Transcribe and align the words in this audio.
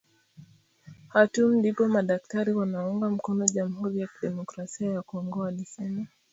Khartoum 1.09 1.53
ndipo 1.57 1.85
madaktari 1.87 2.51
wanaounga 2.53 3.09
mkono 3.09 3.45
jamuhuri 3.45 3.99
ya 3.99 4.09
demokrasia 4.21 4.91
ya 4.91 5.01
Kongo 5.01 5.39
walisema 5.39 6.07